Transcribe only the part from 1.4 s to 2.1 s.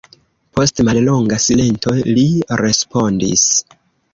silento,